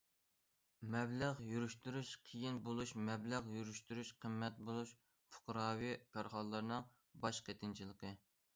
مەبلەغ 0.93 1.41
يۈرۈشتۈرۈش 1.49 2.13
قىيىن 2.29 2.57
بولۇش، 2.69 2.93
مەبلەغ 3.09 3.51
يۈرۈشتۈرۈش 3.57 4.13
قىممەت 4.25 4.59
بولۇش 4.71 4.97
پۇقراۋى 5.37 5.95
كارخانىلارنىڭ 6.17 6.89
باش 7.27 7.47
قېتىنچىلىقى. 7.51 8.15